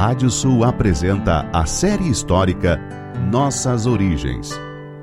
[0.00, 2.80] Rádio Sul apresenta a série histórica
[3.30, 4.50] Nossas Origens.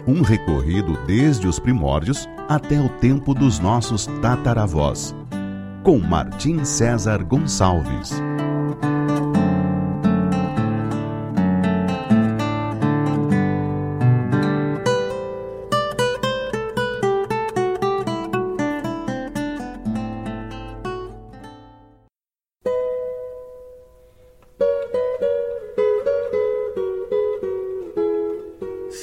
[0.07, 5.15] Um recorrido desde os primórdios até o tempo dos nossos tataravós.
[5.83, 8.11] Com Martim César Gonçalves.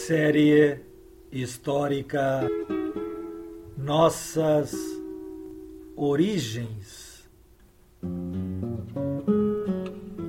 [0.06, 0.80] Série
[1.32, 2.42] histórica
[3.74, 4.74] Nossas
[5.96, 7.26] Origens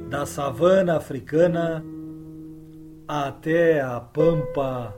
[0.10, 1.84] da savana africana
[3.06, 4.98] até a pampa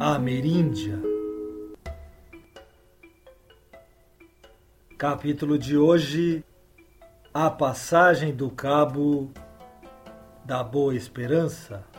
[0.00, 1.00] ameríndia.
[4.98, 6.44] Capítulo de hoje:
[7.32, 9.30] A passagem do Cabo
[10.44, 11.91] da Boa Esperança.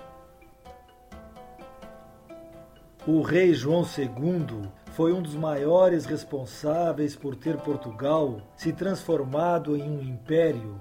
[3.06, 9.82] O rei João II foi um dos maiores responsáveis por ter Portugal se transformado em
[9.82, 10.80] um império.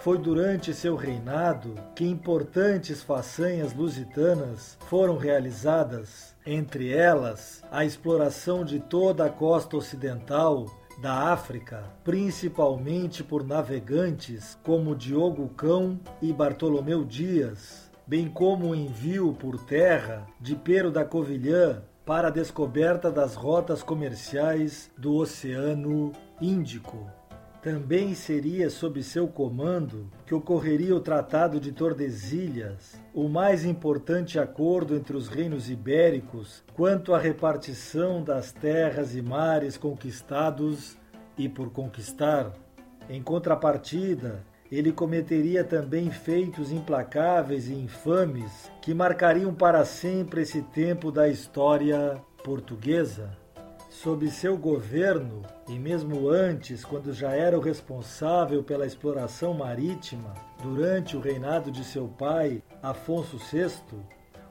[0.00, 8.78] Foi durante seu reinado que importantes façanhas lusitanas foram realizadas, entre elas a exploração de
[8.78, 10.66] toda a costa ocidental
[11.00, 19.32] da África, principalmente por navegantes como Diogo Cão e Bartolomeu Dias, bem como o envio
[19.32, 27.08] por terra de Pero da Covilhã para a descoberta das rotas comerciais do Oceano Índico.
[27.62, 34.96] Também seria sob seu comando que ocorreria o Tratado de Tordesilhas, o mais importante acordo
[34.96, 40.98] entre os reinos ibéricos quanto à repartição das terras e mares conquistados
[41.38, 42.52] e por conquistar.
[43.08, 51.12] Em contrapartida, ele cometeria também feitos implacáveis e infames que marcariam para sempre esse tempo
[51.12, 53.36] da história portuguesa.
[53.90, 60.32] Sob seu governo, e mesmo antes, quando já era o responsável pela exploração marítima,
[60.62, 63.74] durante o reinado de seu pai, Afonso VI,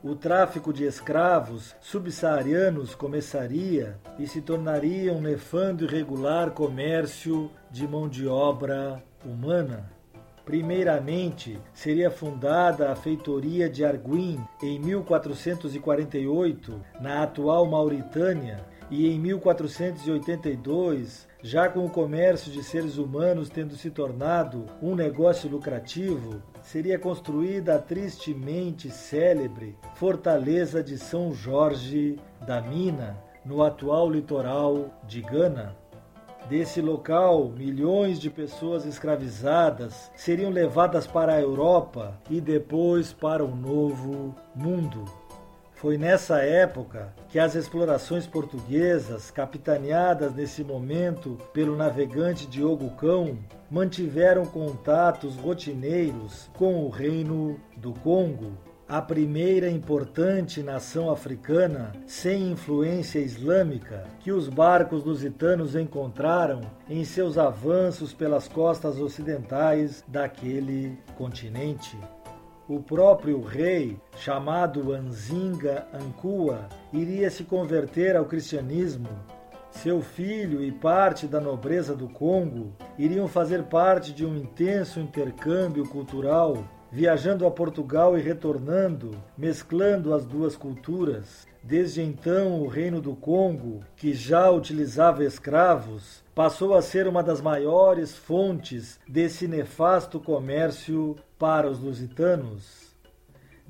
[0.04, 7.88] o tráfico de escravos subsaarianos começaria e se tornaria um nefando e irregular comércio de
[7.88, 10.01] mão de obra humana.
[10.52, 18.60] Primeiramente, seria fundada a feitoria de Arguim em 1448, na atual Mauritânia,
[18.90, 25.50] e em 1482, já com o comércio de seres humanos tendo se tornado um negócio
[25.50, 34.90] lucrativo, seria construída a tristemente célebre Fortaleza de São Jorge da Mina, no atual litoral
[35.08, 35.80] de Gana.
[36.50, 43.56] Desse local, milhões de pessoas escravizadas seriam levadas para a Europa e depois para o
[43.56, 45.06] Novo Mundo.
[45.82, 54.46] Foi nessa época que as explorações portuguesas, capitaneadas nesse momento pelo navegante Diogo Cão, mantiveram
[54.46, 58.52] contatos rotineiros com o Reino do Congo,
[58.92, 66.60] a primeira importante nação africana sem influência islâmica que os barcos lusitanos encontraram
[66.90, 71.98] em seus avanços pelas costas ocidentais daquele continente.
[72.68, 79.08] O próprio rei, chamado Anzinga Ankua, iria se converter ao cristianismo.
[79.70, 85.88] Seu filho e parte da nobreza do Congo iriam fazer parte de um intenso intercâmbio
[85.88, 91.48] cultural viajando a Portugal e retornando, mesclando as duas culturas.
[91.64, 97.40] Desde então, o Reino do Congo, que já utilizava escravos, passou a ser uma das
[97.40, 102.91] maiores fontes desse nefasto comércio para os lusitanos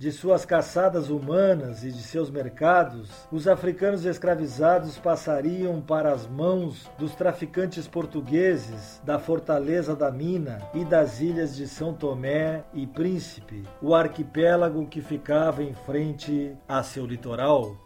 [0.02, 6.90] de suas caçadas humanas e de seus mercados, os africanos escravizados passariam para as mãos
[6.98, 13.64] dos traficantes portugueses da Fortaleza da Mina e das ilhas de São Tomé e Príncipe,
[13.80, 17.78] o arquipélago que ficava em frente a seu litoral.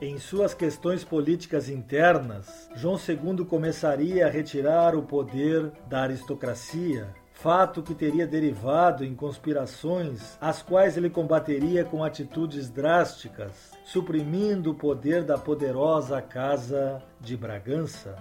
[0.00, 7.82] Em suas questões políticas internas, João II começaria a retirar o poder da aristocracia fato
[7.82, 15.24] que teria derivado em conspirações, as quais ele combateria com atitudes drásticas, suprimindo o poder
[15.24, 18.14] da poderosa Casa de Bragança.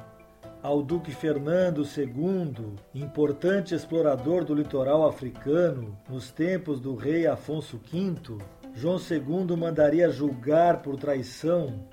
[0.63, 8.37] Ao Duque Fernando II, importante explorador do litoral africano nos tempos do rei Afonso V,
[8.73, 11.87] João II mandaria julgar por traição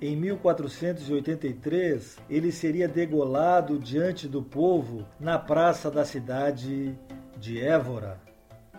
[0.00, 6.94] em 1483, ele seria degolado diante do povo na praça da cidade
[7.38, 8.20] de Évora.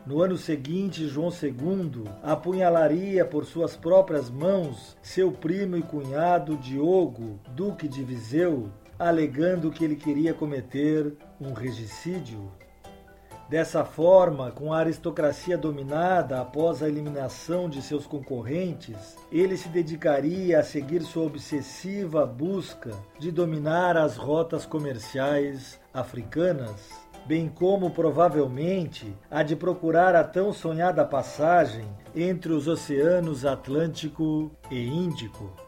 [0.06, 7.40] No ano seguinte, João II apunhalaria por suas próprias mãos seu primo e cunhado Diogo,
[7.56, 8.70] duque de Viseu,
[9.00, 11.12] alegando que ele queria cometer
[11.42, 12.52] um regicídio.
[13.48, 20.60] Dessa forma, com a aristocracia dominada após a eliminação de seus concorrentes, ele se dedicaria
[20.60, 29.42] a seguir sua obsessiva busca de dominar as rotas comerciais africanas bem como provavelmente a
[29.42, 35.65] de procurar a tão sonhada passagem entre os oceanos Atlântico e Índico.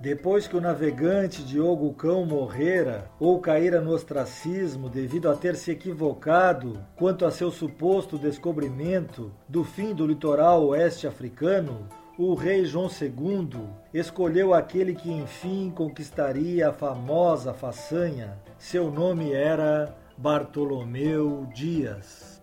[0.00, 5.72] Depois que o navegante Diogo Cão morrera ou caíra no ostracismo devido a ter se
[5.72, 12.88] equivocado quanto a seu suposto descobrimento do fim do litoral oeste africano, o rei João
[12.88, 13.58] II
[13.92, 18.38] escolheu aquele que enfim conquistaria a famosa façanha.
[18.56, 22.40] Seu nome era Bartolomeu Dias.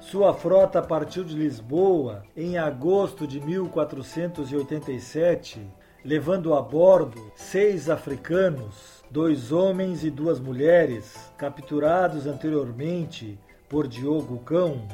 [0.00, 5.60] Sua frota partiu de Lisboa em agosto de 1487,
[6.06, 13.36] levando a bordo seis africanos, dois homens e duas mulheres, capturados anteriormente
[13.68, 14.86] por Diogo Cão,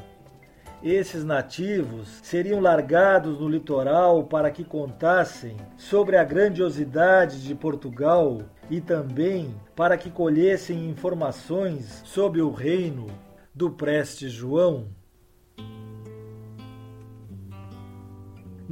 [0.82, 8.80] esses nativos seriam largados no litoral para que contassem sobre a grandiosidade de Portugal e
[8.80, 13.06] também para que colhessem informações sobre o reino
[13.54, 14.88] do Preste João.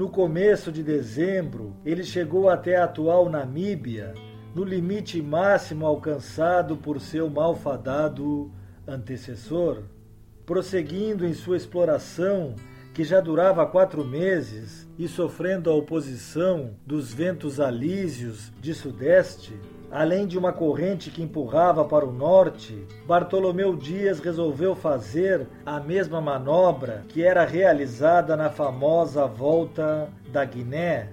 [0.00, 4.14] No começo de dezembro, ele chegou até a atual Namíbia,
[4.54, 8.50] no limite máximo alcançado por seu malfadado
[8.88, 9.82] antecessor.
[10.46, 12.54] Prosseguindo em sua exploração,
[12.94, 19.52] que já durava quatro meses, e sofrendo a oposição dos ventos alísios de sudeste,
[19.90, 26.20] além de uma corrente que empurrava para o norte, Bartolomeu Dias resolveu fazer a mesma
[26.20, 31.10] manobra que era realizada na famosa Volta da Guiné,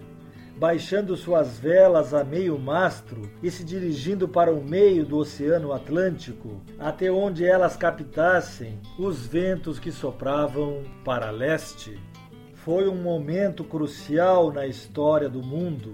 [0.58, 6.62] baixando suas velas a meio mastro e se dirigindo para o meio do Oceano Atlântico,
[6.80, 12.00] até onde elas captassem os ventos que sopravam para leste.
[12.56, 15.94] Foi um momento crucial na história do mundo,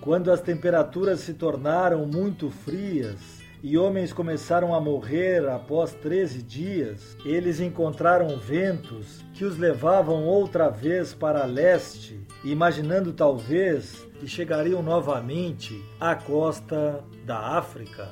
[0.00, 7.16] quando as temperaturas se tornaram muito frias e homens começaram a morrer após 13 dias,
[7.24, 15.84] eles encontraram ventos que os levavam outra vez para leste, imaginando talvez que chegariam novamente
[15.98, 18.08] à costa da África.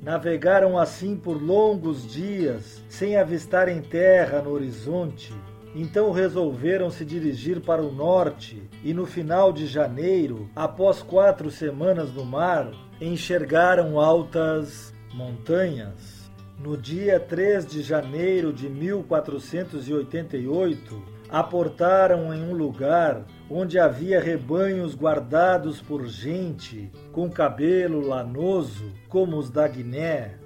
[0.00, 5.32] Navegaram assim por longos dias, sem avistarem terra no horizonte.
[5.74, 12.12] Então resolveram se dirigir para o norte e no final de janeiro, após quatro semanas
[12.12, 16.30] no mar, enxergaram altas montanhas.
[16.62, 25.82] No dia 3 de janeiro de 1488, aportaram em um lugar onde havia rebanhos guardados
[25.82, 30.43] por gente com cabelo lanoso, como os da Guiné.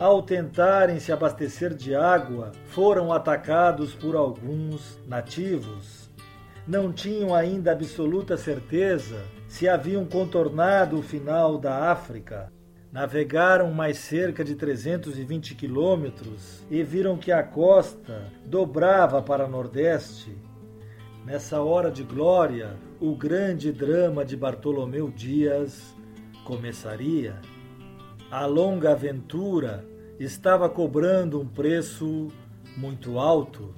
[0.00, 6.08] Ao tentarem se abastecer de água, foram atacados por alguns nativos.
[6.66, 12.50] Não tinham ainda absoluta certeza se haviam contornado o final da África,
[12.90, 20.34] navegaram mais cerca de 320 quilômetros e viram que a costa dobrava para nordeste.
[21.26, 25.94] Nessa hora de glória, o grande drama de Bartolomeu Dias
[26.42, 27.38] começaria.
[28.30, 29.89] A longa aventura
[30.20, 32.28] estava cobrando um preço
[32.76, 33.74] muito alto.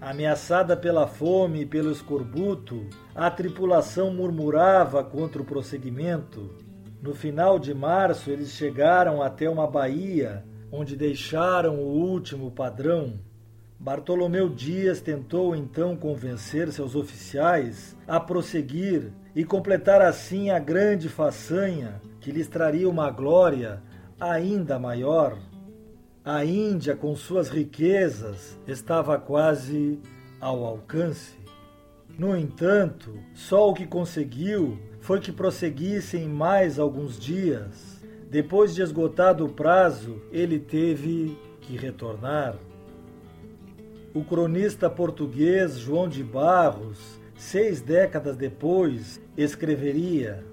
[0.00, 6.54] Ameaçada pela fome e pelo escorbuto, a tripulação murmurava contra o prosseguimento.
[7.02, 13.14] No final de março, eles chegaram até uma baía onde deixaram o último padrão.
[13.76, 22.00] Bartolomeu Dias tentou então convencer seus oficiais a prosseguir e completar assim a grande façanha
[22.20, 23.82] que lhes traria uma glória
[24.20, 25.36] ainda maior.
[26.24, 29.98] A Índia, com suas riquezas, estava quase
[30.40, 31.34] ao alcance.
[32.16, 38.00] No entanto, só o que conseguiu foi que prosseguissem mais alguns dias.
[38.30, 42.54] Depois de esgotado o prazo, ele teve que retornar.
[44.14, 50.44] O cronista português João de Barros, seis décadas depois, escreveria: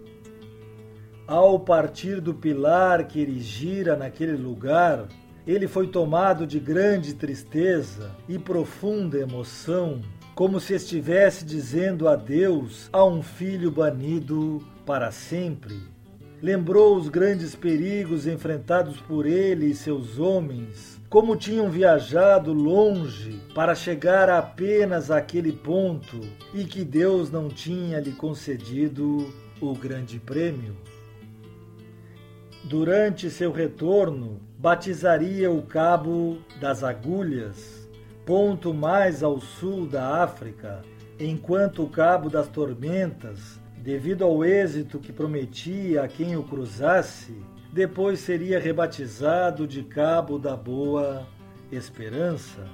[1.27, 5.07] Ao partir do pilar que erigira naquele lugar,
[5.49, 9.99] ele foi tomado de grande tristeza e profunda emoção,
[10.35, 15.75] como se estivesse dizendo adeus a um filho banido para sempre.
[16.39, 23.73] Lembrou os grandes perigos enfrentados por ele e seus homens, como tinham viajado longe para
[23.73, 26.19] chegar apenas àquele ponto
[26.53, 30.77] e que Deus não tinha lhe concedido o grande prêmio.
[32.63, 37.87] Durante seu retorno, batizaria o Cabo das Agulhas,
[38.25, 40.81] ponto mais ao sul da África,
[41.17, 47.33] enquanto o Cabo das Tormentas, devido ao êxito que prometia a quem o cruzasse,
[47.71, 51.25] depois seria rebatizado de Cabo da Boa
[51.71, 52.67] Esperança.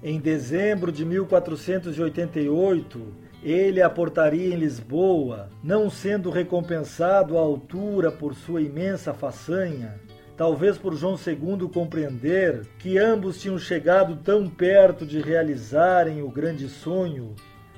[0.00, 8.62] Em dezembro de 1488, ele aportaria em Lisboa, não sendo recompensado à altura por sua
[8.62, 10.00] imensa façanha,
[10.34, 16.68] talvez por João II compreender que ambos tinham chegado tão perto de realizarem o grande
[16.70, 17.34] sonho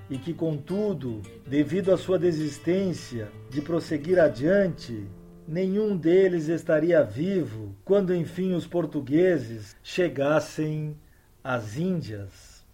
[0.08, 5.04] e que, contudo, devido à sua desistência de prosseguir adiante,
[5.48, 10.96] nenhum deles estaria vivo quando enfim os portugueses chegassem
[11.42, 12.64] às Índias.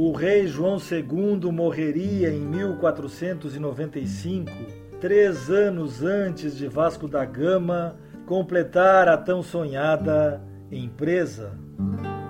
[0.00, 4.52] O rei João II morreria em 1495,
[5.00, 10.40] três anos antes de Vasco da Gama completar a tão sonhada
[10.70, 11.58] empresa.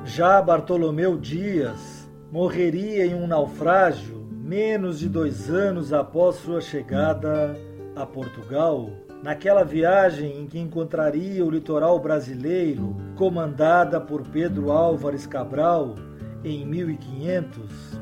[0.03, 7.55] Já Bartolomeu Dias morreria em um naufrágio menos de dois anos após sua chegada
[7.95, 8.89] a Portugal,
[9.23, 16.08] naquela viagem em que encontraria o litoral brasileiro, comandada por Pedro Álvares Cabral
[16.45, 18.01] em 1500,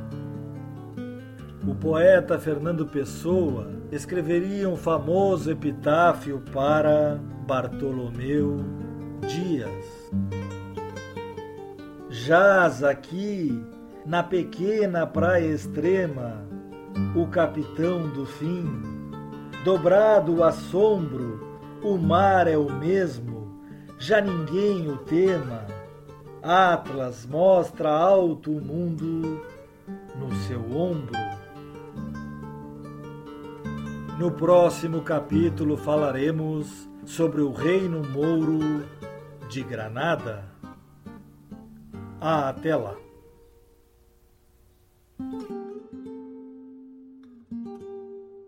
[1.67, 8.59] o poeta Fernando Pessoa escreveria um famoso epitáfio para Bartolomeu
[9.27, 10.13] Dias.
[12.09, 13.65] Jaz aqui,
[14.05, 16.45] na pequena praia extrema,
[17.15, 18.65] o capitão do fim,
[19.65, 23.61] dobrado o assombro, o mar é o mesmo,
[23.99, 25.76] já ninguém o tema
[26.47, 29.45] Atlas mostra alto o mundo
[30.15, 31.13] no seu ombro.
[34.17, 38.87] No próximo capítulo falaremos sobre o Reino Mouro
[39.49, 40.45] de Granada.
[42.21, 42.95] Até lá!